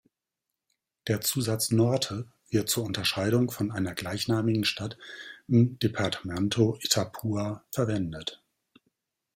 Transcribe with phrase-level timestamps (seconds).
[1.07, 4.97] Der Zusatz "Norte" wird zur Unterscheidung von einer gleichnamigen Stadt
[5.47, 8.41] im Departamento Itapúa verwendet.